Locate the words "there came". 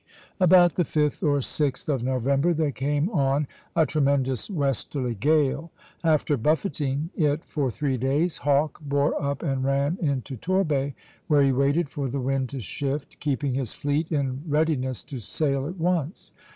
2.55-3.07